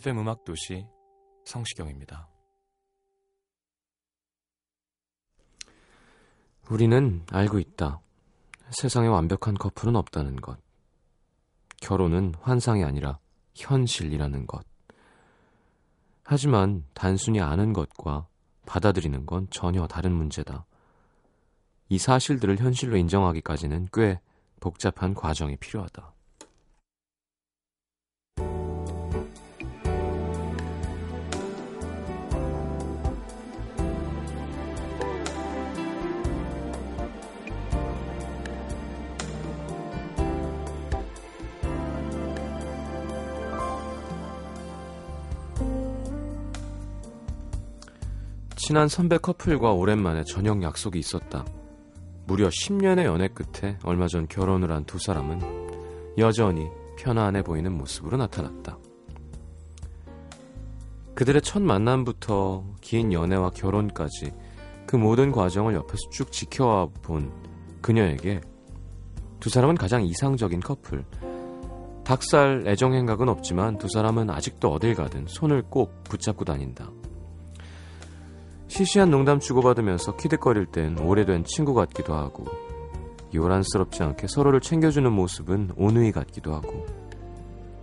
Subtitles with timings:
[0.00, 0.86] FM 음악 도시
[1.44, 2.26] 성시경입니다.
[6.70, 8.00] 우리는 알고 있다.
[8.70, 10.58] 세상에 완벽한 커플은 없다는 것.
[11.82, 13.18] 결혼은 환상이 아니라
[13.54, 14.64] 현실이라는 것.
[16.22, 18.26] 하지만 단순히 아는 것과
[18.64, 20.64] 받아들이는 건 전혀 다른 문제다.
[21.90, 24.18] 이 사실들을 현실로 인정하기까지는 꽤
[24.60, 26.14] 복잡한 과정이 필요하다.
[48.70, 51.44] 친한 선배 커플과 오랜만에 저녁 약속이 있었다.
[52.24, 55.40] 무려 10년의 연애 끝에 얼마 전 결혼을 한 두 사람은
[56.18, 58.78] 여전히 편안해 보이는 모습으로 나타났다.
[61.16, 64.30] 그들의 첫 만남부터 긴 연애와 결혼까지
[64.86, 67.32] 그 모든 과정을 옆에서 쭉 지켜와 본
[67.82, 68.40] 그녀에게
[69.40, 71.04] 두 사람은 가장 이상적인 커플.
[72.04, 76.88] 닭살 애정 행각은 없지만 두 사람은 아직도 어딜 가든 손을 꼭 붙잡고 다닌다.
[78.70, 82.44] 시시한 농담 주고받으면서 키득거릴 땐 오래된 친구 같기도 하고
[83.34, 86.86] 요란스럽지 않게 서로를 챙겨주는 모습은 온누이 같기도 하고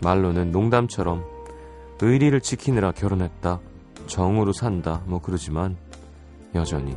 [0.02, 1.24] 말로는 농담처럼
[2.02, 3.60] 의리를 지키느라 결혼했다
[4.08, 5.76] 정으로 산다 뭐 그러지만
[6.56, 6.96] 여전히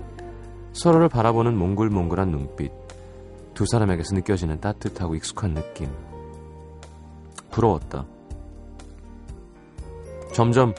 [0.73, 2.71] 서로를 바라보는 몽글몽글한 눈빛
[3.55, 5.91] 두 사람에게서 느껴지는 따뜻하고 익숙한 느낌.
[7.51, 8.07] 부러웠다.
[10.33, 10.73] 점점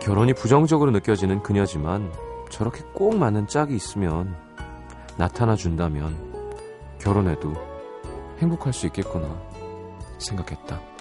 [0.00, 2.10] 결혼이 부정적으로 느껴지는 그녀지만
[2.52, 4.36] 저렇게 꼭 맞는 짝이 있으면
[5.16, 6.14] 나타나 준다면
[7.00, 7.54] 결혼해도
[8.40, 9.40] 행복할 수 있겠구나
[10.18, 10.91] 생각했다.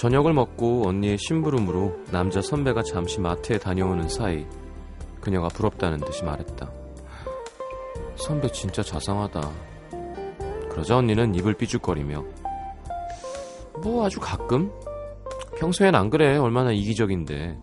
[0.00, 4.46] 저녁을 먹고 언니의 심부름으로 남자 선배가 잠시 마트에 다녀오는 사이
[5.20, 6.72] 그녀가 부럽다는 듯이 말했다.
[8.16, 9.42] 선배 진짜 자상하다.
[10.70, 12.24] 그러자 언니는 입을 삐죽거리며
[13.82, 14.72] 뭐 아주 가끔?
[15.58, 17.58] 평소엔 안 그래 얼마나 이기적인데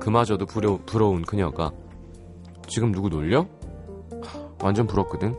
[0.00, 1.72] 그마저도 부러, 부러운 그녀가
[2.66, 3.46] 지금 누구 놀려?
[4.62, 5.36] 완전 부럽거든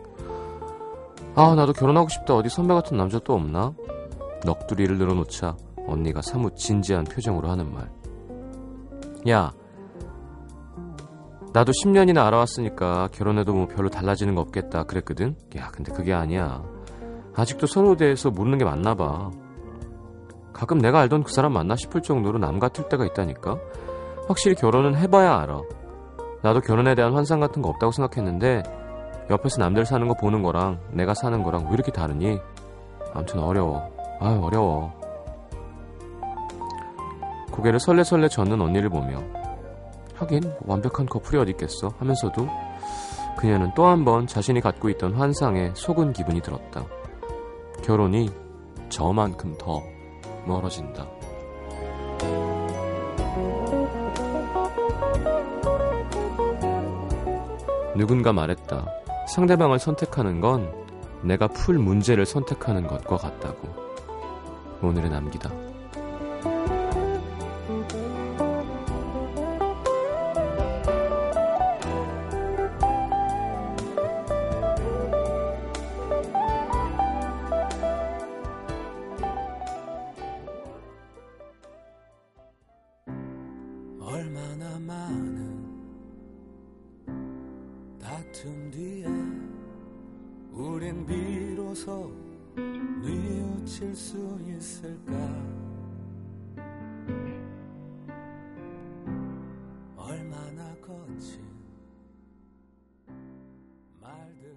[1.34, 3.74] 아 나도 결혼하고 싶다 어디 선배 같은 남자 또 없나?
[4.46, 5.58] 넋두리를 늘어놓자
[5.88, 7.90] 언니가 사뭇 진지한 표정으로 하는 말.
[9.30, 9.52] 야,
[11.54, 15.36] 나도 10년이나 알아왔으니까 결혼해도 뭐 별로 달라지는 거 없겠다 그랬거든?
[15.58, 16.62] 야, 근데 그게 아니야.
[17.34, 19.32] 아직도 서로에 대해서 모르는 게 많나 봐.
[20.52, 23.58] 가끔 내가 알던 그 사람 맞나 싶을 정도로 남 같을 때가 있다니까?
[24.28, 25.62] 확실히 결혼은 해봐야 알아.
[26.42, 28.64] 나도 결혼에 대한 환상 같은 거 없다고 생각했는데
[29.30, 32.40] 옆에서 남들 사는 거 보는 거랑 내가 사는 거랑 왜 이렇게 다르니?
[33.14, 33.90] 아무튼 어려워.
[34.20, 34.94] 아유, 어려워.
[37.56, 39.24] 고개를 설레설레 젓는 언니를 보며
[40.16, 42.48] 하긴 완벽한 커플이 어디 있겠어 하면서도
[43.38, 46.86] 그녀는 또 한 번 자신이 갖고 있던 환상에 속은 기분이 들었다.
[47.84, 48.30] 결혼이
[48.90, 49.82] 저만큼 더
[50.46, 51.06] 멀어진다.
[57.96, 58.86] 누군가 말했다.
[59.30, 60.72] 상대방을 선택하는 건
[61.22, 63.68] 내가 풀 문제를 선택하는 것과 같다고.
[64.82, 65.50] 오늘의 남기다.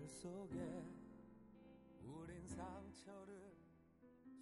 [0.08, 0.58] 속에
[2.04, 3.52] 우린 상처를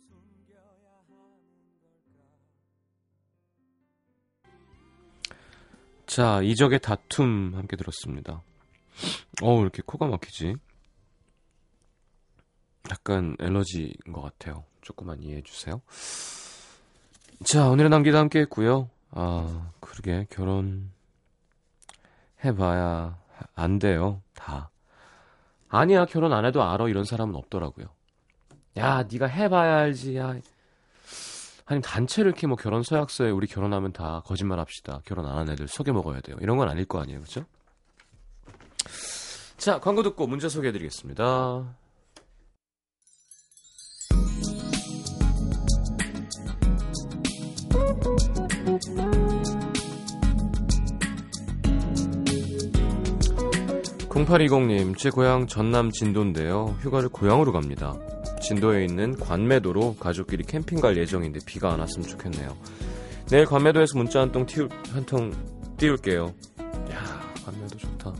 [0.08, 0.62] 숨겨야
[1.08, 1.16] 하는
[1.80, 2.26] 걸까
[6.06, 8.42] 자, 이적의 다툼 함께 들었습니다.
[9.42, 10.54] 어우, 이렇게 코가 막히지?
[12.90, 14.64] 약간 엘러지인 것 같아요.
[14.80, 15.82] 조금만 이해해 주세요.
[17.44, 18.88] 자, 오늘의 남기도 함께 했고요.
[19.10, 20.92] 아, 그러게, 결혼
[22.44, 23.18] 해봐야
[23.54, 24.22] 안 돼요.
[24.34, 24.70] 다.
[25.76, 26.88] 아니야, 결혼 안 해도 알아.
[26.88, 27.86] 이런 사람은 없더라고요.
[28.78, 30.16] 야, 네가 해봐야 알지.
[30.16, 30.34] 야.
[31.68, 35.00] 아니 단체를 이렇게 뭐 결혼 서약서에 우리 결혼하면 다 거짓말 합시다.
[35.04, 36.36] 결혼 안 한 애들 속여 먹어야 돼요.
[36.40, 37.20] 이런 건 아닐 거 아니에요.
[37.20, 37.44] 그렇죠?
[39.56, 41.64] 자, 광고 듣고 문자 소개해 드리겠습니다.
[54.24, 56.76] (0820님) 제 고향 전남 진도인데요.
[56.80, 57.94] 휴가를 고향으로 갑니다.
[58.40, 62.56] 진도에 있는 관매도로 가족끼리 캠핑 갈 예정인데 비가 안 왔으면 좋겠네요.
[63.30, 65.32] 내일 관매도에서 문자 한 통 띄울 한통
[65.76, 66.32] 띄울게요.
[66.92, 68.14] 야 관매도 좋다.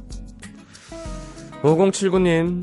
[1.62, 2.62] 5079님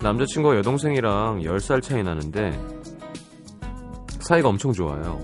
[0.00, 2.58] 남자친구와 여동생이랑 10살 차이 나는데
[4.20, 5.20] 사이가 엄청 좋아요.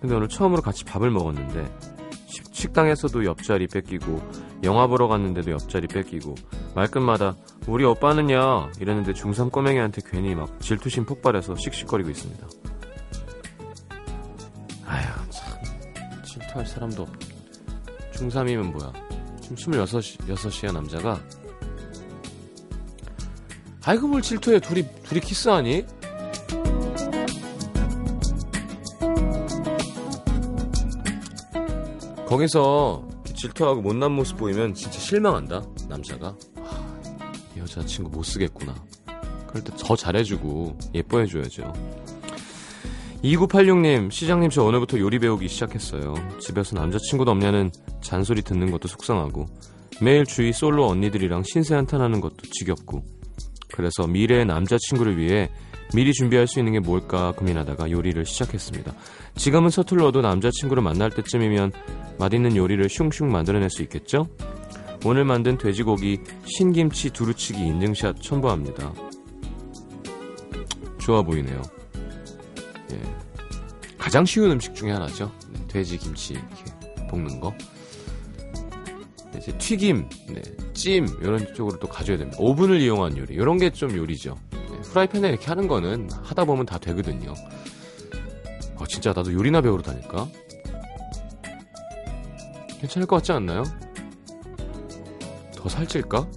[0.00, 1.64] 근데 오늘 처음으로 같이 밥을 먹었는데
[2.26, 4.20] 식- 식당에서도 옆자리 뺏기고
[4.64, 6.34] 영화 보러 갔는데도 옆자리 뺏기고
[6.74, 8.70] 말끝마다 우리 오빠는요?
[8.80, 12.46] 이랬는데 중3 꼬맹이한테 괜히 막 질투심 폭발해서 씩씩거리고 있습니다.
[14.86, 16.24] 아휴 참.
[16.24, 17.08] 질투할 사람도 없.
[18.12, 18.92] 중3이면 뭐야?
[19.40, 21.20] 지금 26시, 6시야 남자가?
[23.84, 24.60] 아이고 뭘 질투해.
[24.60, 25.84] 둘이 둘이 키스하니?
[32.26, 33.13] 거기서
[33.44, 36.36] 질투하고 못난 모습 보이면 진짜 실망한다 남자가.
[36.56, 38.74] 아, 이 여자친구 못 쓰겠구나.
[39.48, 41.72] 그럴 때 더 잘해주고 예뻐해줘야죠.
[43.22, 46.14] 2986님 시장님 저 오늘부터 요리 배우기 시작했어요.
[46.40, 47.70] 집에서 남자친구도 없냐는
[48.00, 49.46] 잔소리 듣는 것도 속상하고
[50.00, 53.04] 매일 주위 솔로 언니들이랑 신세 한탄하는 것도 지겹고.
[53.74, 55.50] 그래서 미래의 남자친구를 위해
[55.94, 58.92] 미리 준비할 수 있는 게 뭘까 고민하다가 요리를 시작했습니다.
[59.36, 61.72] 지금은 서툴러도 남자친구를 만날 때쯤이면
[62.18, 64.26] 맛있는 요리를 슝슝 만들어낼 수 있겠죠?
[65.04, 68.92] 오늘 만든 돼지고기 신김치 두루치기 인증샷 첨부합니다.
[70.98, 71.60] 좋아 보이네요.
[72.92, 73.00] 예.
[73.98, 75.30] 가장 쉬운 음식 중에 하나죠.
[75.52, 77.54] 네, 돼지 김치 이렇게 볶는 거.
[79.32, 80.42] 네, 이제 튀김, 네,
[80.72, 82.38] 찜 이런 쪽으로 또 가져야 됩니다.
[82.40, 84.36] 오븐을 이용한 요리 이런 게 좀 요리죠.
[84.74, 87.34] 네, 프라이팬에 이렇게 하는 거는 하다 보면 다 되거든요.
[88.76, 90.28] 어, 진짜 나도 요리나 배우러 다닐까?
[92.80, 93.62] 괜찮을 것 같지 않나요?
[95.56, 96.28] 더 살찔까?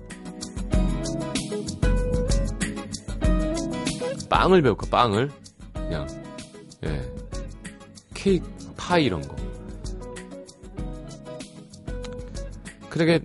[4.30, 4.88] 빵을 배울까?
[4.90, 5.32] 빵을
[5.74, 6.08] 그냥
[6.84, 7.12] 예
[8.14, 8.48] 케이크
[8.78, 9.36] 파이 이런 거.
[12.90, 13.20] 그러게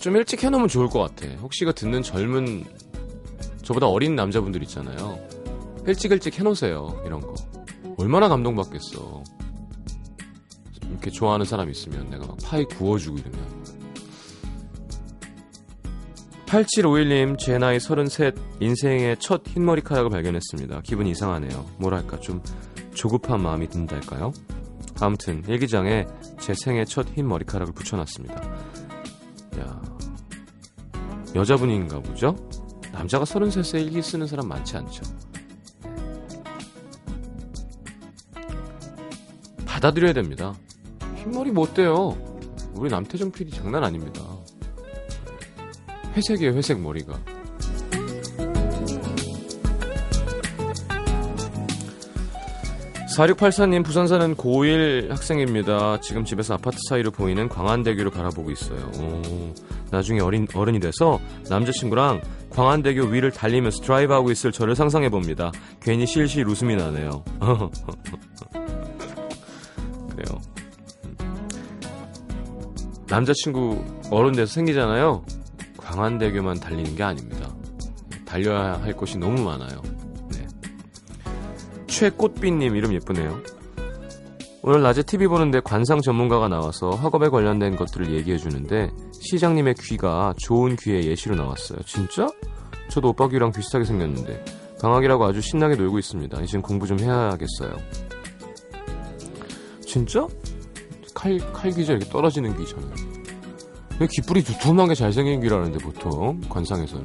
[0.00, 1.26] 좀 일찍 해놓으면 좋을 것 같아.
[1.40, 2.64] 혹시 이거 듣는 젊은
[3.70, 5.20] 저보다 어린 남자분들 있잖아요.
[5.86, 7.00] 일찍 일찍 해놓으세요.
[7.06, 7.34] 이런 거.
[7.98, 9.22] 얼마나 감동받겠어.
[10.88, 13.64] 이렇게 좋아하는 사람 있으면 내가 막 파이 구워주고 이러면.
[16.46, 20.80] 8751님, 제 나이 33, 인생의 첫 흰머리카락을 발견했습니다.
[20.80, 21.64] 기분이 이상하네요.
[21.78, 22.42] 뭐랄까, 좀
[22.92, 24.32] 조급한 마음이 든달까요?
[25.00, 26.06] 아무튼, 일기장에
[26.40, 28.34] 제 생애 첫 흰머리카락을 붙여놨습니다.
[29.60, 29.82] 야
[31.36, 32.34] 여자분인가 보죠?
[33.00, 35.02] 남자가 33세 일기 쓰는 사람 많지 않죠.
[39.64, 40.54] 받아들여야 됩니다.
[41.16, 42.14] 흰머리 못 돼요.
[42.74, 44.20] 우리 남태정 PD 장난 아닙니다.
[46.14, 47.18] 회색이에요, 회색 머리가.
[53.16, 59.52] (4684님) 부산 사는 고1 학생입니다 지금 집에서 아파트 사이로 보이는 광안대교를 바라보고 있어요 오,
[59.90, 65.52] 나중에 어린, 어른이 돼서 남자친구랑 광안대교 위를 달리면서 드라이브하고 있을 저를 상상해봅니다.
[65.80, 67.24] 괜히 실실 웃음이 나네요.
[70.10, 70.40] 그래요.
[73.08, 75.24] 남자친구 어른 돼서 생기잖아요.
[75.76, 77.54] 광안대교만 달리는 게 아닙니다.
[78.24, 79.82] 달려야 할 곳이 너무 많아요.
[80.32, 80.46] 네.
[81.86, 83.42] 최꽃비님 이름 예쁘네요.
[84.62, 88.90] 오늘 낮에 TV 보는데 관상 전문가가 나와서 학업에 관련된 것들을 얘기해 주는데
[89.20, 91.78] 시장님의 귀가 좋은 귀의 예시로 나왔어요.
[91.84, 92.26] 진짜?
[92.88, 94.44] 저도 오빠 귀랑 비슷하게 생겼는데
[94.80, 96.40] 방학이라고 아주 신나게 놀고 있습니다.
[96.40, 97.76] 이젠 공부 좀 해야겠어요.
[99.86, 100.26] 진짜?
[101.14, 103.10] 칼, 칼 귀죠 이렇게 떨어지는 귀잖아요.
[104.10, 107.04] 귓불이 두툼하게 잘생긴 귀라는데 보통 관상에서는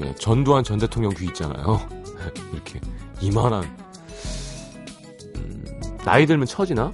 [0.00, 1.80] 네, 전두환 전 대통령 귀 있잖아요.
[2.52, 2.78] 이렇게
[3.22, 3.64] 이만한
[5.36, 5.64] 음,
[6.04, 6.92] 나이 들면 처지나?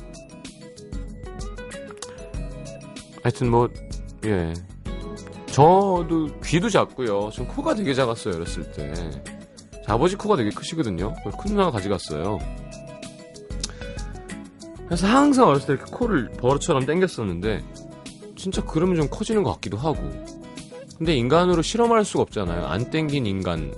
[3.24, 3.68] 하여튼 뭐
[4.24, 4.52] 예.
[5.46, 7.30] 저도 귀도 작고요.
[7.32, 8.92] 전 코가 되게 작았어요 어렸을 때.
[9.86, 11.14] 아버지 코가 되게 크시거든요.
[11.40, 12.38] 큰 누나가 가져갔어요.
[14.86, 17.64] 그래서 항상 어렸을 때 이렇게 코를 버릇처럼 당겼었는데
[18.36, 19.98] 진짜 그러면 좀 커지는 것 같기도 하고
[20.98, 23.72] 근데 인간으로 실험할 수가 없잖아요 안 땡긴 인간이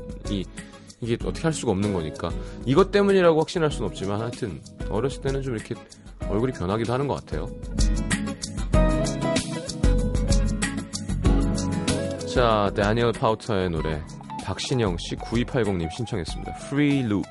[1.00, 2.30] 이게 어떻게 할 수가 없는 거니까
[2.64, 4.60] 이것 때문이라고 확신할 수는 없지만 하여튼
[4.90, 5.74] 어렸을 때는 좀 이렇게
[6.28, 7.48] 얼굴이 변하기도 하는 것 같아요
[12.36, 13.98] 자 다니엘 파우터의 노래
[14.44, 16.52] 박신영 씨 9280님 신청했습니다.
[16.66, 17.26] Free Loop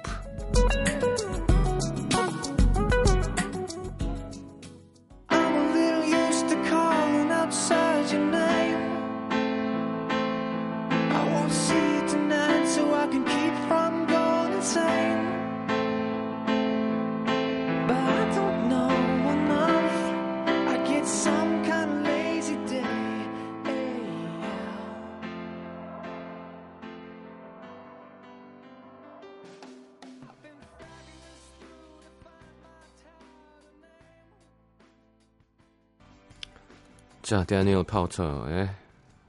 [37.46, 38.70] 데니얼 파우터의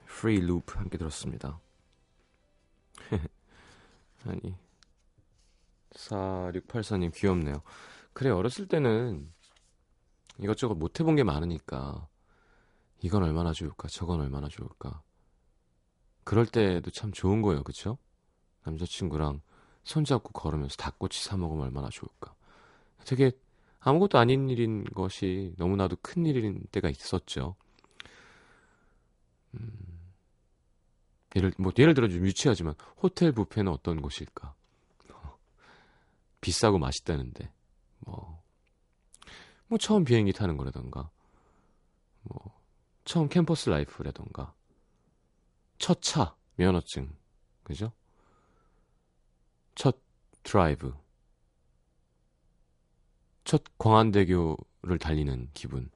[0.04, 1.60] Free Loop 함께 들었습니다.
[4.24, 4.54] 아니,
[5.90, 7.62] 4684님 귀엽네요.
[8.12, 9.32] 그래, 어렸을 때는
[10.38, 12.08] 이것저것 못 해본 게 많으니까
[13.02, 15.02] 이건 얼마나 좋을까, 저건 얼마나 좋을까.
[16.24, 17.98] 그럴 때도 참 좋은 거예요, 그쵸?
[18.64, 19.40] 남자친구랑
[19.84, 22.34] 손잡고 걸으면서 닭꼬치 사 먹으면 얼마나 좋을까.
[23.04, 23.30] 되게
[23.78, 27.54] 아무것도 아닌 일인 것이 너무나도 큰 일인 때가 있었죠.
[29.54, 30.12] 음,
[31.36, 34.54] 예를 뭐 예를 들어 좀 유치하지만 호텔 뷔페는 어떤 곳일까?
[35.12, 35.38] 어,
[36.40, 37.52] 비싸고 맛있다는데.
[38.00, 38.42] 뭐,
[39.68, 41.10] 뭐 처음 비행기 타는 거라던가.
[42.22, 42.60] 뭐
[43.04, 44.54] 처음 캠퍼스 라이프라던가.
[45.78, 47.14] 첫 차 면허증.
[47.62, 47.92] 그죠?
[49.76, 50.00] 첫
[50.42, 50.92] 드라이브.
[53.44, 55.90] 첫 광안대교를 달리는 기분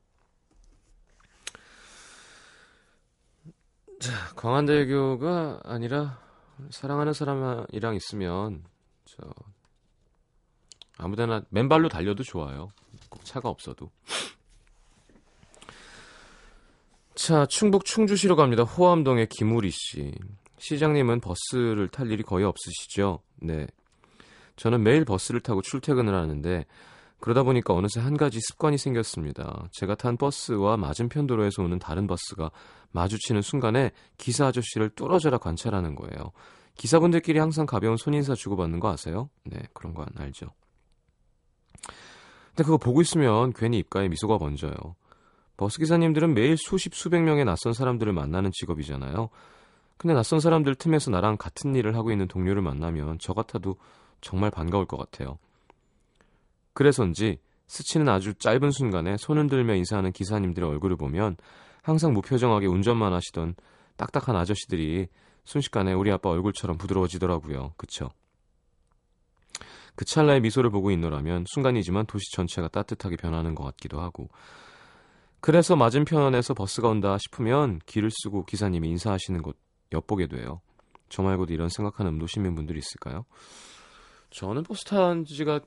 [4.01, 6.19] 자, 광안대교가 아니라
[6.71, 8.65] 사랑하는 사람이랑 있으면
[9.05, 9.19] 저
[10.97, 12.71] 아무데나 맨발로 달려도 좋아요.
[13.11, 13.91] 꼭 차가 없어도.
[17.15, 18.63] 자, 충북 충주시로 갑니다.
[18.63, 20.15] 호암동의 김우리 씨.
[20.57, 23.21] 시장님은 버스를 탈 일이 거의 없으시죠?
[23.37, 23.67] 네.
[24.57, 26.65] 저는 매일 버스를 타고 출퇴근을 하는데
[27.21, 29.69] 그러다 보니까 어느새 한 가지 습관이 생겼습니다.
[29.73, 32.51] 제가 탄 버스와 맞은편 도로에서 오는 다른 버스가
[32.93, 36.33] 마주치는 순간에 기사 아저씨를 뚫어져라 관찰하는 거예요.
[36.77, 39.29] 기사분들끼리 항상 가벼운 손인사 주고받는 거 아세요?
[39.45, 40.47] 네, 그런 거안 알죠.
[42.49, 44.75] 근데 그거 보고 있으면 괜히 입가에 미소가 번져요.
[45.59, 49.29] 버스 기사님들은 매일 수십 수백 명의 낯선 사람들을 만나는 직업이잖아요.
[49.99, 53.77] 근데 낯선 사람들 틈에서 나랑 같은 일을 하고 있는 동료를 만나면 저 같아도
[54.23, 55.39] 정말 반가울 것 같아요.
[56.73, 61.37] 그래서인지 스치는 아주 짧은 순간에 손을 들며 인사하는 기사님들의 얼굴을 보면
[61.83, 63.55] 항상 무표정하게 운전만 하시던
[63.97, 65.09] 딱딱한 아저씨들이
[65.45, 67.75] 순식간에 우리 아빠 얼굴처럼 부드러워지더라고요.
[67.77, 68.11] 그쵸?
[69.95, 74.29] 그 찰나의 미소를 보고 있노라면 순간이지만 도시 전체가 따뜻하게 변하는 것 같기도 하고
[75.41, 79.57] 그래서 맞은편에서 버스가 온다 싶으면 길을 쓰고 기사님이 인사하시는 곳
[79.93, 80.61] 엿보게 돼요.
[81.09, 83.25] 저 말고도 이런 생각하는 음도 시민분들이 있을까요?
[84.31, 85.61] 저는 버스 탄 지가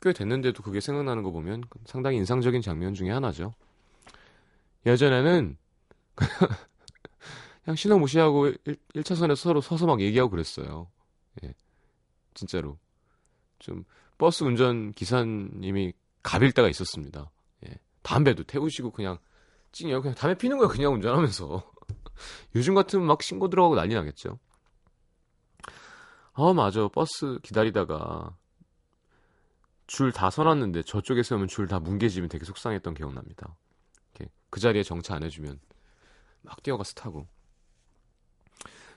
[0.00, 3.52] 꽤 됐는데도 그게 생각나는 거 보면 상당히 인상적인 장면 중에 하나죠.
[4.86, 5.58] 예전에는
[7.64, 8.48] 그냥 신호 무시하고
[8.94, 10.90] 1, 차선에 서로 서서 막 얘기하고 그랬어요.
[11.44, 11.54] 예.
[12.34, 12.78] 진짜로.
[13.58, 13.84] 좀
[14.16, 15.92] 버스 운전 기사님이
[16.22, 17.30] 갑일 때가 있었습니다.
[17.66, 17.74] 예.
[18.02, 19.18] 담배도 태우시고 그냥
[19.72, 20.00] 찡해요.
[20.00, 21.70] 그냥 담배 피는 거야 그냥 운전하면서.
[22.56, 24.38] 요즘 같으면 막 신고 들어가고 난리 나겠죠.
[26.32, 28.34] 아 맞아 버스 기다리다가
[29.90, 33.56] 줄 다 서놨는데 저쪽에 서면 줄 다 뭉개지면 되게 속상했던 기억납니다.
[34.50, 35.60] 그 자리에 정차 안 해주면
[36.42, 37.26] 막 뛰어가서 타고.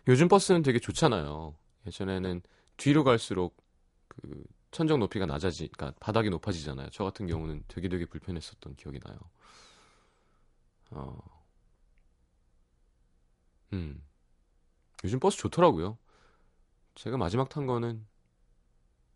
[0.07, 1.55] 요즘 버스는 되게 좋잖아요.
[1.87, 2.41] 예전에는
[2.77, 3.55] 뒤로 갈수록
[4.07, 6.89] 그 천정 높이가 낮아지, 그러니까 바닥이 높아지잖아요.
[6.91, 9.17] 저 같은 경우는 되게 되게 불편했었던 기억이 나요.
[10.91, 11.19] 어,
[13.73, 14.03] 음,
[15.03, 15.97] 요즘 버스 좋더라고요.
[16.95, 18.05] 제가 마지막 탄 거는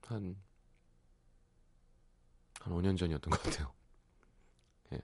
[0.05, 0.36] 한,
[2.68, 3.72] 한 5년 전이었던 것 같아요.
[4.94, 5.02] 예.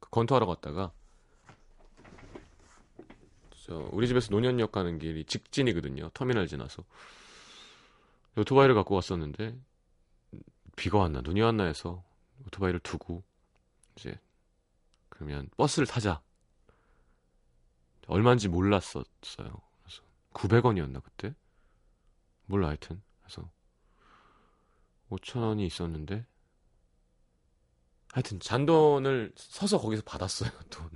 [0.00, 0.92] 그 건투하러 갔다가,
[3.50, 6.10] 저, 우리 집에서 노년역 가는 길이 직진이거든요.
[6.14, 6.84] 터미널 지나서.
[8.36, 9.58] 오토바이를 갖고 왔었는데,
[10.76, 12.04] 비가 왔나, 눈이 왔나 해서
[12.46, 13.22] 오토바이를 두고,
[13.96, 14.18] 이제,
[15.08, 16.20] 그러면 버스를 타자.
[18.06, 19.04] 얼마인지 몰랐었어요.
[19.82, 21.34] 그래서 900원이었나 그때?
[22.46, 23.02] 몰라 하여튼.
[23.20, 23.50] 그래서
[25.10, 26.26] 5천원이 있었는데
[28.12, 30.50] 하여튼 잔돈을 서서 거기서 받았어요.
[30.70, 30.90] 돈을.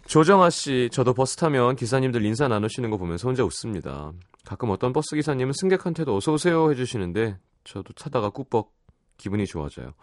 [0.07, 4.13] 조정아 씨, 저도 버스 타면 기사님들 인사 나누시는 거 보면서 혼자 웃습니다.
[4.45, 8.73] 가끔 어떤 버스 기사님은 승객한테도 어서 오세요 해주시는데 저도 타다가 꾸벅
[9.17, 9.93] 기분이 좋아져요.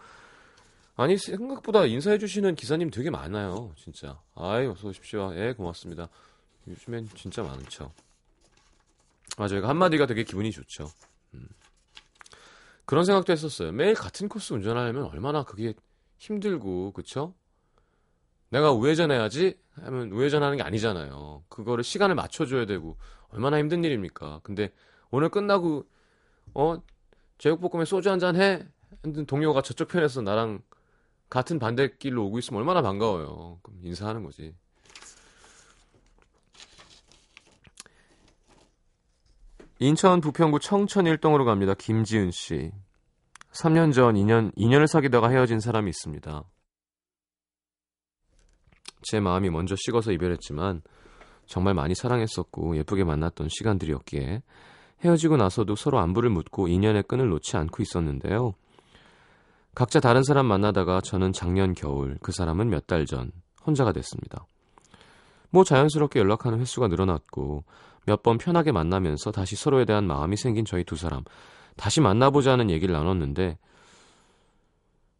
[0.95, 4.21] 아니 생각보다 인사해 주시는 기사님 되게 많아요, 진짜.
[4.35, 5.33] 아이 어서 오십시오.
[5.35, 6.09] 예, 고맙습니다.
[6.67, 7.91] 요즘엔 진짜 많죠.
[9.37, 9.61] 맞아요.
[9.61, 10.89] 그 한마디가 되게 기분이 좋죠.
[11.33, 11.47] 음.
[12.85, 13.71] 그런 생각도 했었어요.
[13.71, 15.73] 매일 같은 코스 운전하려면 얼마나 그게
[16.17, 17.33] 힘들고, 그쵸?
[18.49, 21.43] 내가 우회전해야지 하면 우회전하는 게 아니잖아요.
[21.49, 22.97] 그거를 시간을 맞춰줘야 되고,
[23.29, 24.39] 얼마나 힘든 일입니까?
[24.43, 24.71] 근데
[25.11, 25.85] 오늘 끝나고,
[26.53, 26.77] 어,
[27.39, 28.65] 제육볶음에 소주 한 잔 해?
[29.27, 30.61] 동료가 저쪽 편에서 나랑
[31.29, 33.59] 같은 반대 길로 오고 있으면 얼마나 반가워요.
[33.61, 34.55] 그럼 인사하는 거지.
[39.79, 41.73] 인천 부평구 청천 일동으로 갑니다.
[41.73, 42.71] 김지은 씨.
[43.51, 46.43] 3년 전 2년 2년을 사귀다가 헤어진 사람이 있습니다.
[49.03, 50.81] 제 마음이 먼저 식어서 이별했지만
[51.45, 54.41] 정말 많이 사랑했었고 예쁘게 만났던 시간들이었기에
[55.03, 58.53] 헤어지고 나서도 서로 안부를 묻고 인연의 끈을 놓지 않고 있었는데요.
[59.75, 63.31] 각자 다른 사람 만나다가 저는 작년 겨울, 그 사람은 몇 달 전
[63.67, 64.45] 혼자가 됐습니다.
[65.49, 67.63] 뭐 자연스럽게 연락하는 횟수가 늘어났고
[68.05, 71.23] 몇 번 편하게 만나면서 다시 서로에 대한 마음이 생긴 저희 두 사람
[71.75, 73.57] 다시 만나보자는 얘기를 나눴는데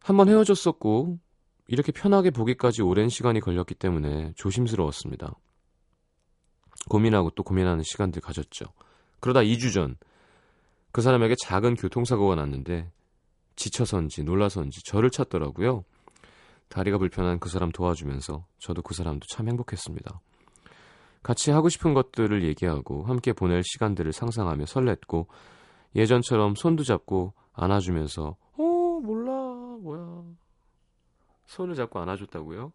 [0.02, 1.20] 한 번 헤어졌었고
[1.68, 5.34] 이렇게 편하게 보기까지 오랜 시간이 걸렸기 때문에 조심스러웠습니다.
[6.90, 8.66] 고민하고 또 고민하는 시간들 가졌죠.
[9.20, 9.98] 그러다 2주 전
[10.96, 12.90] 그 사람에게 작은 교통사고가 났는데
[13.58, 15.84] 지쳐서인지 놀라서인지 저를 찾더라고요.
[16.70, 20.22] 다리가 불편한 그 사람 도와주면서 저도 그 사람도 참 행복했습니다.
[21.26, 25.26] 같이 하고 싶은 것들을 얘기하고 함께 보낼 시간들을 상상하며 설렜고
[25.96, 28.64] 예전처럼 손도 잡고 안아주면서 어
[29.02, 29.32] 몰라
[29.82, 30.24] 뭐야
[31.48, 32.72] 손을 잡고 안아줬다고요?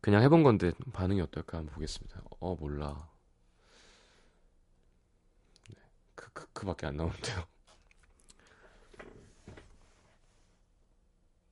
[0.00, 2.24] 그냥 해본 건데 반응이 어떨까 한번 보겠습니다.
[2.40, 3.08] 어 몰라
[6.16, 7.44] 크크크밖에 안 나오는데요.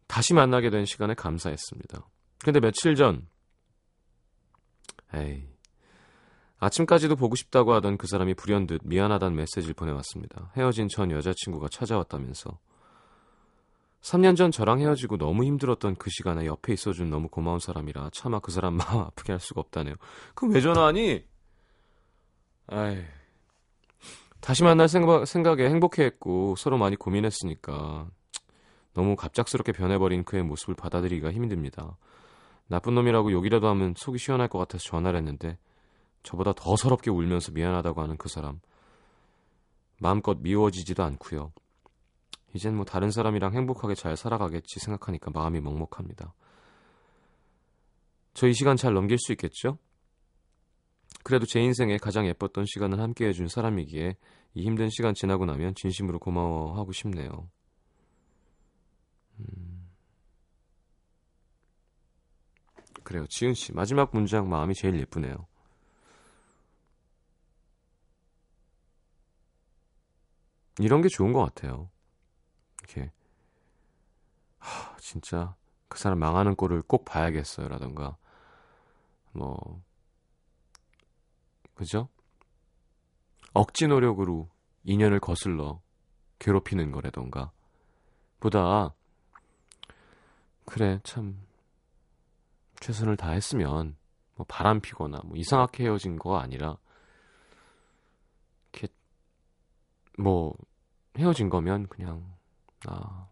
[0.08, 2.08] 다시 만나게 된 시간에 감사했습니다.
[2.44, 3.26] 근데 며칠 전,
[5.14, 5.48] 에이,
[6.58, 10.52] 아침까지도 보고 싶다고 하던 그 사람이 불현듯 미안하다는 메시지를 보내왔습니다.
[10.54, 12.58] 헤어진 전 여자친구가 찾아왔다면서.
[14.02, 18.52] 3년 전 저랑 헤어지고 너무 힘들었던 그 시간에 옆에 있어준 너무 고마운 사람이라 차마 그
[18.52, 19.94] 사람 마음 아프게 할 수가 없다네요.
[20.34, 21.24] 그럼 왜 전화하니?
[22.66, 23.02] 아이.
[24.40, 28.06] 다시 만날 생각, 생각에 행복해했고 서로 많이 고민했으니까
[28.92, 31.96] 너무 갑작스럽게 변해버린 그의 모습을 받아들이기가 힘듭니다.
[32.68, 35.58] 나쁜 놈이라고 욕이라도 하면 속이 시원할 것 같아서 전화를 했는데
[36.22, 38.60] 저보다 더 서럽게 울면서 미안하다고 하는 그 사람
[40.00, 41.52] 마음껏 미워지지도 않고요.
[42.54, 46.34] 이젠 뭐 다른 사람이랑 행복하게 잘 살아가겠지 생각하니까 마음이 먹먹합니다.
[48.34, 49.78] 저 이 시간 잘 넘길 수 있겠죠?
[51.22, 54.16] 그래도 제 인생에 가장 예뻤던 시간을 함께 해준 사람이기에
[54.54, 57.48] 이 힘든 시간 지나고 나면 진심으로 고마워하고 싶네요.
[59.38, 59.63] 음...
[63.04, 63.26] 그래요.
[63.28, 65.46] 지은 씨, 마지막 문장 마음이 제일 예쁘네요.
[70.80, 71.90] 이런 게 좋은 것 같아요.
[72.80, 73.12] 이렇게,
[74.58, 75.54] 하, 진짜
[75.88, 77.68] 그 사람 망하는 꼴을 꼭 봐야겠어요.
[77.68, 78.16] 라던가,
[79.32, 79.82] 뭐,
[81.74, 82.08] 그죠?
[83.52, 84.48] 억지 노력으로
[84.82, 85.80] 인연을 거슬러
[86.40, 87.52] 괴롭히는 거라던가
[88.40, 88.94] 보다
[90.66, 91.38] 그래 참
[92.84, 93.96] 최선을 다했으면
[94.36, 96.76] 뭐 바람 피거나 뭐 이상하게 헤어진 거 아니라
[98.72, 98.88] 이렇게
[100.18, 100.54] 뭐
[101.16, 102.24] 헤어진 거면 그냥
[102.86, 103.28] 아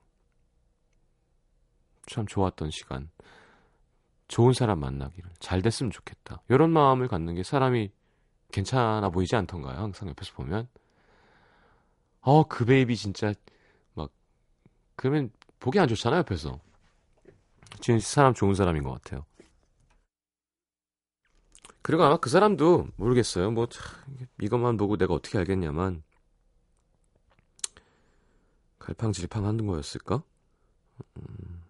[2.06, 3.10] 참 좋았던 시간
[4.28, 6.42] 좋은 사람 만나기를 잘 됐으면 좋겠다.
[6.48, 7.90] 이런 마음을 갖는 게 사람이
[8.50, 9.78] 괜찮아 보이지 않던가요?
[9.78, 10.68] 항상 옆에서 보면
[12.22, 13.32] 어 그 베이비 진짜
[13.94, 14.10] 막
[14.96, 16.58] 그러면 보기 안 좋잖아요 옆에서
[17.80, 19.24] 씨 사람 좋은 사람인 것 같아요.
[21.83, 23.51] 그리고 아마 그 사람도 모르겠어요.
[23.51, 23.66] 뭐
[24.40, 26.03] 이것만 보고 내가 어떻게 알겠냐만
[28.79, 30.23] 갈팡질팡 하는 거였을까?
[31.16, 31.62] 음.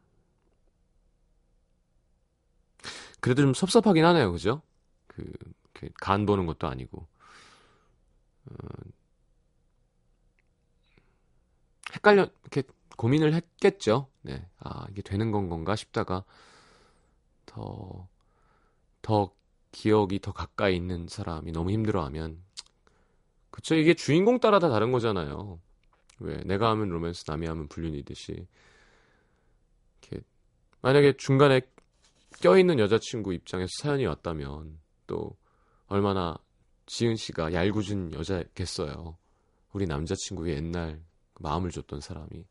[3.21, 4.63] 그래도 좀 섭섭하긴 하네요, 그죠?
[5.07, 5.33] 그,
[6.01, 7.07] 간 보는 것도 아니고.
[8.47, 8.55] 어,
[11.95, 12.63] 헷갈려, 이렇게
[12.97, 14.09] 고민을 했겠죠.
[14.23, 14.49] 네.
[14.59, 16.25] 아, 이게 되는 건 건가 싶다가
[17.47, 18.09] 더,
[19.03, 19.33] 더
[19.73, 22.43] 기억이 더 가까이 있는 사람이 너무 힘들어하면.
[23.51, 23.75] 그쵸.
[23.75, 25.59] 이게 주인공 따라 다 다른 거잖아요.
[26.21, 28.47] 왜 내가 하면 로맨스 남이 하면 불륜이듯이
[30.01, 30.25] 이렇게
[30.81, 31.63] 만약에 중간에
[32.41, 35.37] 껴있는 여자친구 입장에서 사연이 왔다면 또
[35.87, 36.37] 얼마나
[36.87, 39.17] 지은 씨가 얄궂은 여자겠어요.
[39.73, 41.03] 우리 남자친구의 옛날
[41.41, 42.47] 마음을 줬던 사람이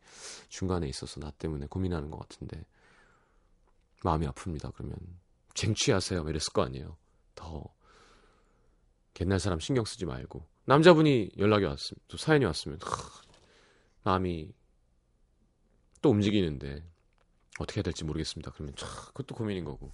[0.50, 2.64] 중간에 있어서 나 때문에 고민하는 것 같은데
[4.04, 4.74] 마음이 아픕니다.
[4.74, 4.98] 그러면
[5.54, 6.22] 쟁취하세요.
[6.28, 6.98] 이랬을 거 아니에요.
[7.42, 7.64] 더
[9.20, 12.80] 옛날 사람 신경 쓰지 말고 남자분이 연락이 왔으면 또 사연이 왔으면
[14.04, 14.52] 마음이
[16.02, 16.84] 또 움직이는데
[17.60, 18.52] 어떻게 해야 될지 모르겠습니다.
[18.52, 19.92] 그러면 참 그것도 고민인 거고.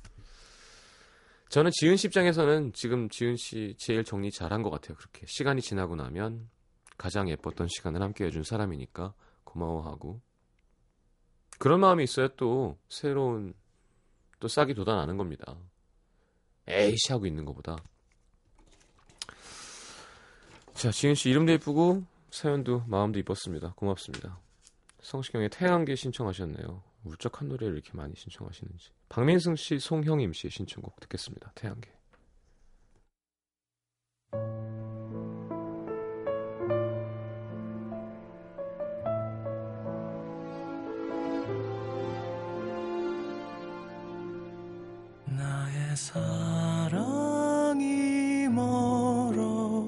[1.50, 4.98] 저는 지은 씨 입장에서는 지금 지은 씨 제일 정리 잘한 것 같아요.
[4.98, 6.50] 그렇게 시간이 지나고 나면
[6.98, 10.22] 가장 예뻤던 시간을 함께 해준 사람이니까 고마워하고
[11.60, 13.54] 그런 마음이 있어야 또 새로운
[14.40, 15.58] 또 싹이 돋아나는 겁니다.
[16.68, 17.78] 에이씨 하고 있는 것보다.
[20.74, 23.74] 자, 지은 씨 이름도 예쁘고 사연도 마음도 이뻤습니다.
[23.76, 24.40] 고맙습니다.
[25.02, 26.84] 성시경의 태양계 신청하셨네요.
[27.06, 28.92] 울적한 노래를 이렇게 많이 신청하시는지.
[29.10, 31.52] 박민승 씨, 송형임 씨의 신청곡 듣겠습니다.
[31.56, 31.90] 태양계.
[45.98, 47.74] 사랑이
[48.50, 49.88] 멀어지네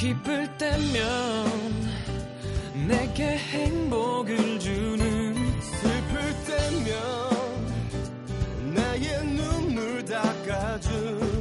[0.00, 0.96] 기쁠 때면
[2.88, 6.96] 내게 행복을 주는 슬플 때면
[8.74, 11.40] 나의 눈물 닦아준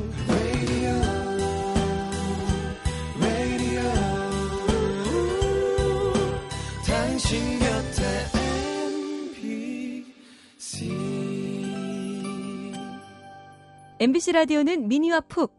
[14.02, 15.59] MBC 라디오는 미니와 푹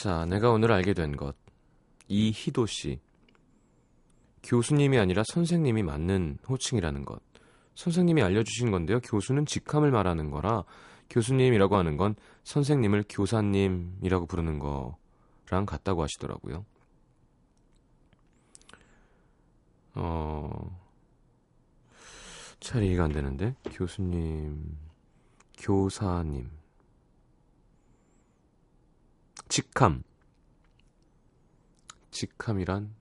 [0.00, 1.36] 자, 내가 오늘 알게 된 것.
[2.08, 3.00] 이희도 씨.
[4.42, 7.20] 교수님이 아니라 선생님이 맞는 호칭이라는 것.
[7.74, 9.00] 선생님이 알려주신 건데요.
[9.00, 10.64] 교수는 직함을 말하는 거라
[11.10, 16.64] 교수님이라고 하는 건 선생님을 교사님이라고 부르는 거랑 같다고 하시더라고요.
[19.96, 20.80] 어,
[22.58, 24.78] 잘 이해가 안 되는데 교수님,
[25.58, 26.48] 교사님,
[29.50, 30.04] 직함,
[32.12, 32.94] 직함이란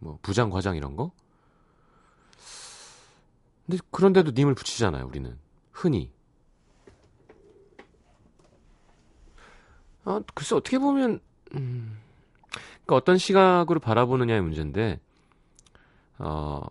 [0.00, 1.12] 뭐 부장, 과장 이런 거?
[3.64, 5.38] 근데 그런데도 님을 붙이잖아요, 우리는
[5.70, 6.12] 흔히.
[10.04, 11.20] 아, 글쎄 어떻게 보면
[11.54, 12.00] 음,
[12.50, 14.98] 그러니까 어떤 시각으로 바라보느냐의 문제인데
[16.18, 16.62] 어,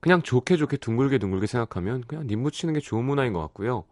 [0.00, 3.84] 그냥 좋게 좋게 둥글게 둥글게 생각하면 그냥 님 붙이는 게 좋은 문화인 것 같고요.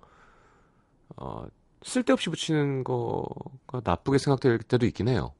[1.16, 1.46] 어,
[1.84, 5.32] 쓸데없이 붙이는 거가 나쁘게 생각될 때도 있긴 해요.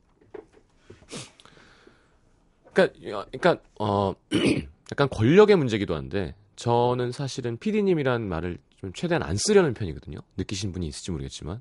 [2.72, 4.14] 그러니까, 그러니까 어,
[4.92, 10.18] 약간 권력의 문제기도 한데 저는 사실은 PD님이란 말을 좀 최대한 안 쓰려는 편이거든요.
[10.36, 11.60] 느끼신 분이 있을지 모르겠지만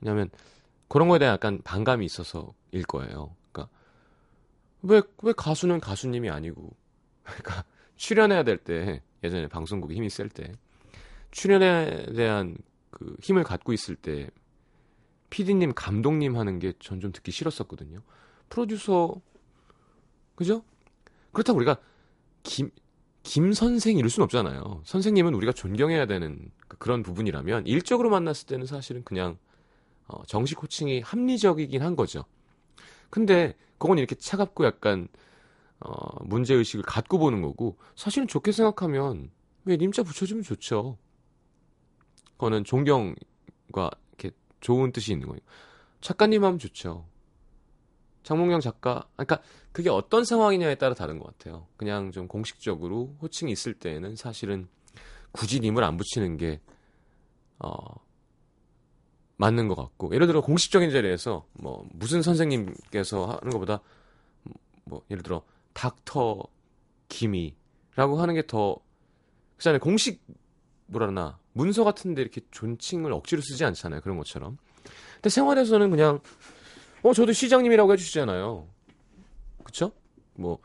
[0.00, 0.30] 왜냐하면
[0.88, 3.34] 그런 거에 대한 약간 반감이 있어서일 거예요.
[3.52, 3.72] 그러니까
[4.82, 6.70] 왜 왜 가수는 가수님이 아니고
[7.24, 7.64] 그러니까
[7.96, 10.52] 출연해야 될 때 예전에 방송국에 힘이 셀 때
[11.30, 12.56] 출연에 대한
[12.94, 14.30] 그 힘을 갖고 있을 때
[15.30, 18.00] PD님 감독님 하는 게 전 좀 듣기 싫었었거든요.
[18.48, 19.14] 프로듀서
[20.36, 20.62] 그죠?
[21.32, 21.76] 그렇다고 우리가
[22.44, 22.70] 김,
[23.22, 24.82] 김 선생 이럴 순 없잖아요.
[24.84, 29.38] 선생님은 우리가 존경해야 되는 그 그런 부분이라면 일적으로 만났을 때는 사실은 그냥
[30.06, 32.24] 어, 정식 코칭이 합리적이긴 한 거죠.
[33.10, 35.08] 근데 그건 이렇게 차갑고 약간
[35.80, 39.30] 어, 문제 의식을 갖고 보는 거고 사실은 좋게 생각하면
[39.64, 40.98] 왜 님자 붙여주면 좋죠.
[42.44, 44.30] 그거는 존경과 이렇게
[44.60, 45.40] 좋은 뜻이 있는 거예요.
[46.02, 47.06] 작가님 하면 좋죠.
[48.22, 49.40] 장문경 작가, 그러니까
[49.72, 51.66] 그게 어떤 상황이냐에 따라 다른 것 같아요.
[51.78, 54.68] 그냥 좀 공식적으로 호칭이 있을 때는 사실은
[55.32, 56.60] 굳이 님을 안 붙이는 게
[57.60, 57.76] 어,
[59.36, 63.80] 맞는 것 같고 예를 들어 공식적인 자리에서 뭐 무슨 선생님께서 하는 것보다
[64.84, 66.42] 뭐 예를 들어 닥터
[67.08, 68.76] 김이라고 하는 게 더
[69.56, 70.22] 그잖아요 공식
[70.86, 74.58] 뭐라나 문서 같은데 이렇게 존칭을 억지로 쓰지 않잖아요 그런 것처럼.
[75.14, 76.20] 근데 생활에서는 그냥
[77.02, 78.68] 어 저도 시장님이라고 해주시잖아요.
[79.64, 79.92] 그쵸?
[80.34, 80.58] 뭐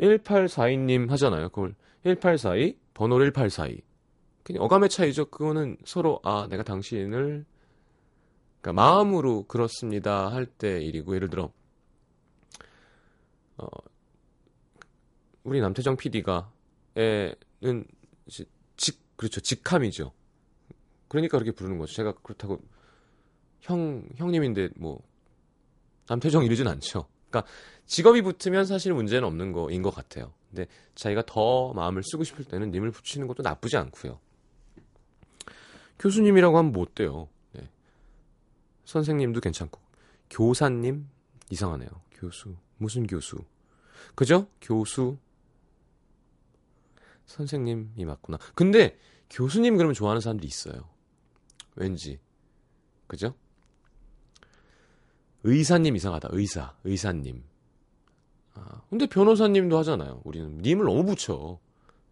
[0.00, 1.74] 1842님 하잖아요 그걸.
[2.04, 3.80] 1842 번호 1842
[4.42, 5.26] 그냥 어감의 차이죠.
[5.26, 7.46] 그거는 서로 아 내가 당신을
[8.60, 11.52] 그러니까 마음으로 그렇습니다 할 때 일이고 예를 들어
[13.58, 13.66] 어
[15.44, 16.50] 우리 남태정 PD가
[16.96, 17.84] 에는
[18.76, 19.40] 직 그렇죠.
[19.40, 20.12] 직함이죠.
[21.12, 21.92] 그러니까 그렇게 부르는 거죠.
[21.92, 22.58] 제가 그렇다고
[23.60, 25.02] 형 형님인데 뭐
[26.08, 27.06] 남태정 이러진 않죠.
[27.28, 27.52] 그러니까
[27.84, 30.32] 직업이 붙으면 사실 문제는 없는 거인 것 같아요.
[30.48, 34.20] 근데 자기가 더 마음을 쓰고 싶을 때는 님을 붙이는 것도 나쁘지 않고요.
[35.98, 37.28] 교수님이라고 하면 못 돼요.
[37.52, 37.68] 네.
[38.86, 39.78] 선생님도 괜찮고
[40.30, 41.10] 교사님
[41.50, 41.90] 이상하네요.
[42.12, 43.36] 교수 무슨 교수
[44.14, 44.46] 그죠?
[44.62, 45.18] 교수
[47.26, 48.38] 선생님이 맞구나.
[48.54, 48.98] 근데
[49.28, 50.91] 교수님 그러면 좋아하는 사람들이 있어요.
[51.76, 52.18] 왠지.
[53.06, 53.34] 그죠?
[55.44, 56.28] 의사님 이상하다.
[56.32, 56.74] 의사.
[56.84, 57.42] 의사님.
[58.54, 60.20] 아, 근데 변호사님도 하잖아요.
[60.24, 61.58] 우리는 님을 너무 붙여.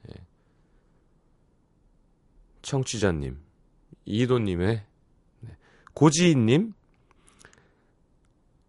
[0.09, 0.15] 예.
[2.63, 3.39] 청취자님.
[4.05, 4.83] 이도님의
[5.41, 5.57] 네.
[5.95, 6.73] 고지인님.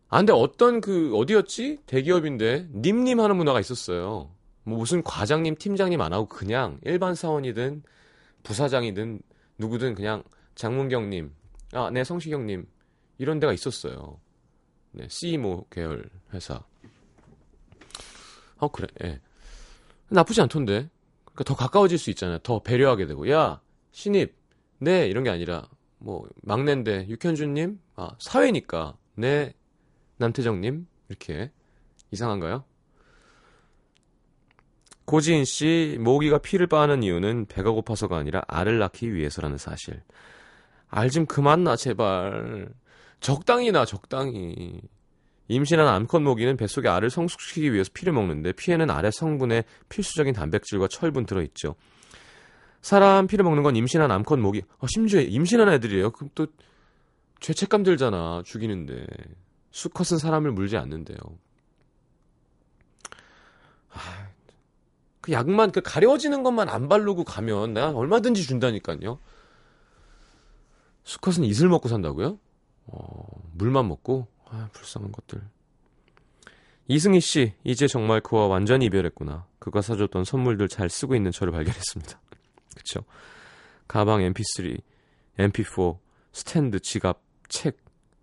[0.09, 1.83] 아, 근데 어떤 그, 어디였지?
[1.85, 4.29] 대기업인데, 님님 하는 문화가 있었어요.
[4.63, 7.83] 뭐 무슨 과장님, 팀장님 안 하고 그냥 일반 사원이든
[8.43, 9.21] 부사장이든
[9.57, 10.23] 누구든 그냥
[10.61, 11.33] 장문경님,
[11.73, 12.67] 아, 네, 성시경님
[13.17, 14.19] 이런 데가 있었어요.
[14.91, 16.63] 네, CMO 계열 회사.
[18.57, 19.19] 어 그래, 예.
[20.09, 20.87] 나쁘지 않던데.
[21.25, 22.37] 그러니까 더 가까워질 수 있잖아요.
[22.39, 23.59] 더 배려하게 되고, 야
[23.91, 24.35] 신입,
[24.77, 29.55] 네 이런 게 아니라 뭐 막내인데 육현주님, 아 사회니까, 네
[30.17, 31.51] 남태정님 이렇게
[32.11, 32.65] 이상한가요?
[35.05, 40.03] 고지인 씨, 모기가 피를 빠는 이유는 배가 고파서가 아니라 알을 낳기 위해서라는 사실.
[40.91, 42.69] 알 좀 그만 나, 제발.
[43.21, 44.81] 적당히 나, 적당히.
[45.47, 51.25] 임신한 암컷 모기는 뱃속에 알을 성숙시키기 위해서 피를 먹는데 피에는 알의 성분에 필수적인 단백질과 철분
[51.25, 51.75] 들어있죠.
[52.81, 56.11] 사람 피를 먹는 건 임신한 암컷 모기, 어, 심지어 임신한 애들이에요.
[56.11, 56.47] 그럼 또
[57.39, 59.05] 죄책감 들잖아, 죽이는데.
[59.71, 61.17] 수컷은 사람을 물지 않는데요.
[63.87, 64.27] 하,
[65.21, 69.19] 그 약만 그 가려지는 것만 안 바르고 가면 내가 얼마든지 준다니까요.
[71.03, 72.37] 수컷은 이슬 먹고 산다고요?
[72.87, 75.41] 어, 물만 먹고 아, 불쌍한 것들.
[76.87, 79.45] 이승희 씨, 이제 정말 그와 완전히 이별했구나.
[79.59, 82.19] 그가 사줬던 선물들 잘 쓰고 있는 저를 발견했습니다.
[82.75, 83.01] 그쵸?
[83.87, 84.81] 가방, MP3,
[85.37, 85.97] MP4,
[86.33, 87.77] 스탠드, 지갑, 책.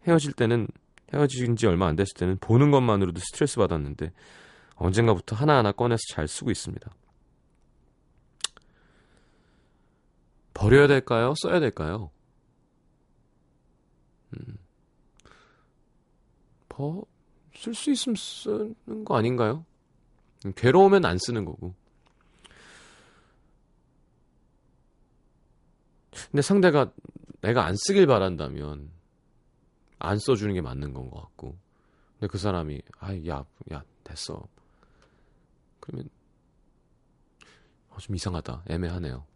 [0.07, 0.69] 헤어질 때는,
[1.13, 4.13] 헤어진 지 얼마 안 됐을 때는 보는 것만으로도 스트레스 받았는데,
[4.75, 6.91] 언젠가부터 하나하나 꺼내서 잘 쓰고 있습니다.
[10.53, 11.35] 버려야 될까요?
[11.37, 12.11] 써야 될까요?
[14.35, 14.59] 음.
[17.57, 19.65] 쓸 수 있으면 쓰는 거 아닌가요?
[20.55, 21.75] 괴로우면 안 쓰는 거고.
[26.31, 26.93] 근데 상대가
[27.41, 28.91] 내가 안 쓰길 바란다면
[29.99, 31.57] 안 써주는 게 맞는 건 것 같고.
[32.15, 34.47] 근데 그 사람이 아, 야, 야, 됐어.
[35.81, 36.09] 그러면
[37.99, 38.63] 좀 이상하다.
[38.69, 39.27] 애매하네요.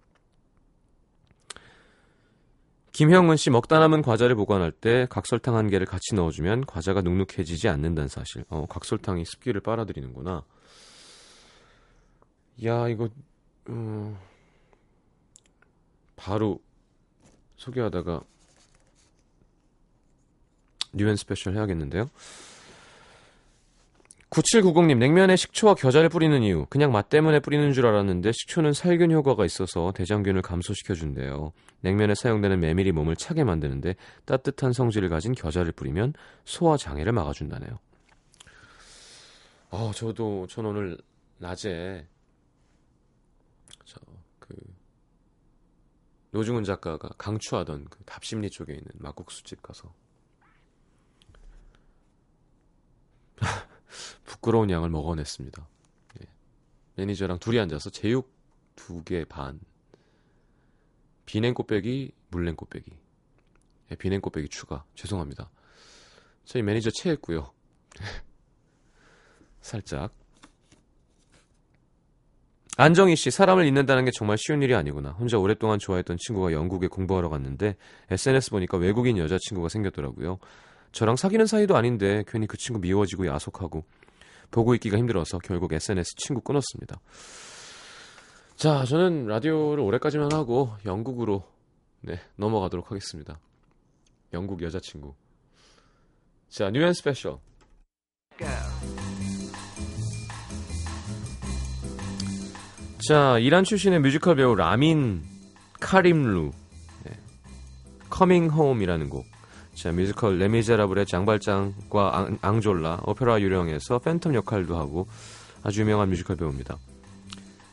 [2.93, 8.09] 김형은 씨 먹다 남은 과자를 보관할 때 각설탕 한 개를 같이 넣어주면 과자가 눅눅해지지 않는다는
[8.09, 8.45] 사실.
[8.49, 10.45] 어, 각설탕이 습기를 빨아들이는구나.
[12.65, 13.09] 야, 이거,
[13.69, 14.21] 어,
[16.17, 16.61] 바로
[17.57, 18.21] 소개하다가
[20.93, 22.11] New & Special 해야겠는데요.
[24.33, 26.65] 9790님, 냉면에 식초와 겨자를 뿌리는 이유.
[26.71, 31.53] 그냥 맛 때문에 뿌리는 줄 알았는데 식초는 살균 효과가 있어서 대장균을 감소시켜준대요.
[31.81, 36.15] 냉면에 사용되는 메밀이 몸을 차게 만드는데 따뜻한 성질을 가진 겨자를 뿌리면
[36.47, 37.79] 소화 장애를 막아준다네요.
[39.71, 40.97] 어, 저도, 전 오늘
[41.37, 42.07] 낮에,
[43.85, 44.01] 저,
[44.39, 44.55] 그,
[46.31, 49.93] 노중훈 작가가 강추하던 그 답심리 쪽에 있는 막국수집 가서
[54.25, 55.69] 부끄러운 양을 먹어냈습니다.
[56.23, 56.27] 예.
[56.97, 58.33] 매니저랑 둘이 앉아서 제육
[58.77, 59.61] 두 개 반,
[61.27, 62.91] 비냉 꽃배기, 물냉 꽃배기,
[63.91, 64.85] 예, 비냉 꽃배기 추가.
[64.95, 65.51] 죄송합니다.
[66.45, 67.53] 저희 매니저 체했고요.
[69.61, 70.13] 살짝.
[72.79, 75.11] 안정희 씨, 사람을 잊는다는 게 정말 쉬운 일이 아니구나.
[75.11, 77.77] 혼자 오랫동안 좋아했던 친구가 영국에 공부하러 갔는데
[78.11, 80.39] SNS 보니까 외국인 여자친구가 생겼더라고요.
[80.93, 83.85] 저랑 사귀는 사이도 아닌데 괜히 그 친구 미워지고 야속하고
[84.51, 87.01] 보고 있기가 힘들어서 결국 SNS 친구 끊었습니다.
[88.57, 91.43] 자, 저는 라디오를 올해까지만 하고 영국으로
[92.03, 93.39] 네, 넘어가도록 하겠습니다.
[94.33, 95.15] 영국 여자친구.
[96.49, 97.39] 자, New & Special.
[103.09, 105.25] 자, 이란 출신의 뮤지컬 배우 라민
[105.81, 106.51] 카림루.
[107.05, 107.19] 네.
[108.11, 109.32] Coming Home이라는 곡.
[109.75, 115.09] 자, 뮤지컬 레미제라블의 장발장과 앙, 앙졸라, 오페라 유령에서 팬텀 역할도 하고
[115.63, 116.79] 아주 유명한 뮤지컬 배우입니다.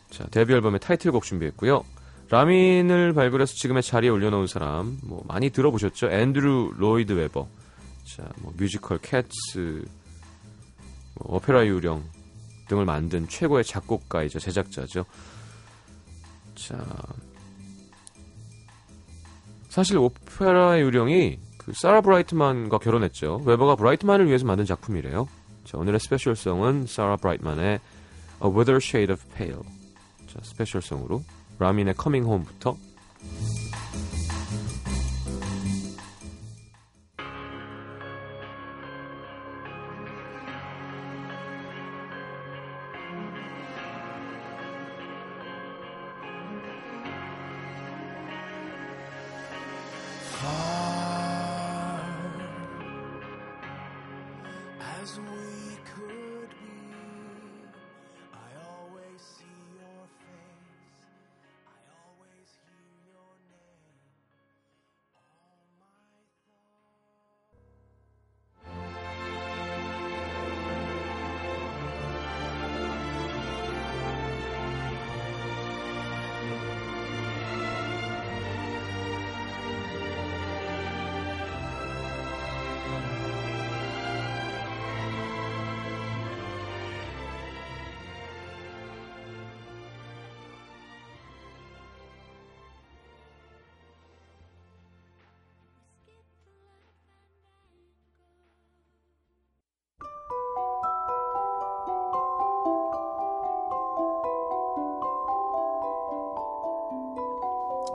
[0.10, 1.84] 자, 데뷔 앨범의 타이틀곡 준비했고요.
[2.30, 6.12] 라민을 발굴해서 지금의 자리에 올려놓은 사람, 뭐, 많이 들어보셨죠?
[6.12, 7.48] 앤드루 로이드 웨버.
[8.06, 9.84] 자, 뭐, 뮤지컬 캣츠,
[11.16, 12.04] 뭐, 오페라 유령
[12.68, 15.06] 등을 만든 최고의 작곡가이자 제작자죠.
[16.56, 16.86] 자,
[19.70, 23.44] 사실 오페라 유령이 그 사라 브라이트만과 결혼했죠.
[23.46, 25.28] 웨버가 브라이트만을 위해서 만든 작품이래요.
[25.66, 27.80] 자, 오늘의 스페셜송은 사라 브라이트만의
[28.44, 29.62] A Wither Shade of Pale.
[30.26, 31.22] 자, 스페셜송으로
[31.60, 32.76] 라민의 Coming Home부터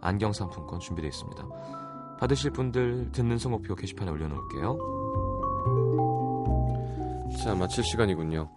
[0.00, 1.48] 안경 상품권 준비되어 있습니다.
[2.18, 4.78] 받으실 분들 듣는 성목표 게시판에 올려놓을게요.
[7.42, 8.50] 자, 마칠 시간이군요.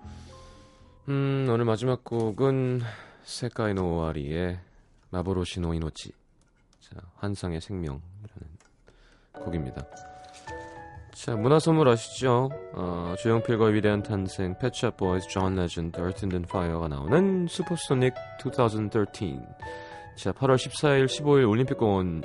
[1.09, 2.81] 음, 오늘 마지막 곡은
[3.23, 4.59] 세카이노 오아리의
[5.11, 6.11] 마보로시 노 이노치.
[6.79, 8.01] 자, 환상의 생명이라는
[9.33, 9.85] 곡입니다.
[11.13, 12.49] 자, 문화 선물 아시죠?
[12.73, 18.13] 어, 조용필과의 위대한 탄생, 펫 샵 보이즈, 존 레전드, Wind and Fire가 나오는 슈퍼소닉
[18.43, 19.45] 2013.
[20.15, 22.23] 자, 8월 14일, 15일 올림픽공원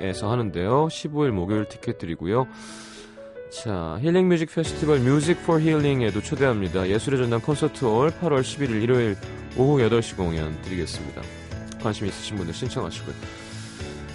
[0.00, 0.88] 중에서 하는데요.
[0.88, 2.46] 15일 목요일 티켓 드리고요.
[3.50, 6.88] 자, Healing Music Festival Music for Healing에도 초대합니다.
[6.88, 9.16] 예술의 전당 콘서트 홀 8월 11일 일요일
[9.56, 11.22] 오후 8시 공연 드리겠습니다.
[11.80, 13.14] 관심 있으신 분들 신청하시고요.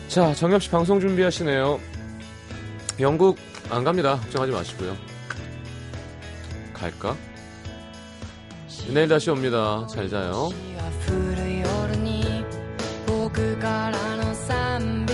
[0.10, 1.80] 자, 정엽 씨 방송 준비하시네요.
[3.00, 3.38] 영국
[3.70, 4.18] 안 갑니다.
[4.18, 4.98] 걱정하지 마시고요.
[6.74, 7.16] 갈까?
[8.94, 9.86] 내일 다시 옵니다.
[9.90, 10.50] 잘 자요.
[13.32, 15.09] 僕からの賛美